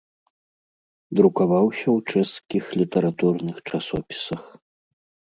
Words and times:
Друкаваўся 1.17 1.83
ў 1.97 2.23
чэшскіх 2.23 2.65
літаратурных 2.79 3.57
часопісах. 3.69 4.43